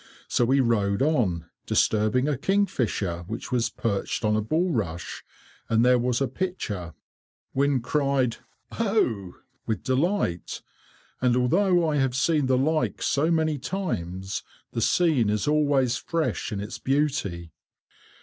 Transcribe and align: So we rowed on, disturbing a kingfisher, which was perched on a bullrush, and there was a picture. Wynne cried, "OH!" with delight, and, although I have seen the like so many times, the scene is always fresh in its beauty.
So 0.27 0.45
we 0.45 0.61
rowed 0.61 1.03
on, 1.03 1.45
disturbing 1.67 2.27
a 2.27 2.35
kingfisher, 2.35 3.23
which 3.27 3.51
was 3.51 3.69
perched 3.69 4.25
on 4.25 4.35
a 4.35 4.41
bullrush, 4.41 5.21
and 5.69 5.85
there 5.85 5.99
was 5.99 6.19
a 6.19 6.27
picture. 6.27 6.95
Wynne 7.53 7.81
cried, 7.81 8.37
"OH!" 8.71 9.33
with 9.67 9.83
delight, 9.83 10.63
and, 11.21 11.35
although 11.37 11.87
I 11.87 11.97
have 11.97 12.15
seen 12.15 12.47
the 12.47 12.57
like 12.57 13.03
so 13.03 13.29
many 13.29 13.59
times, 13.59 14.41
the 14.71 14.81
scene 14.81 15.29
is 15.29 15.47
always 15.47 15.97
fresh 15.97 16.51
in 16.51 16.59
its 16.59 16.79
beauty. 16.79 17.51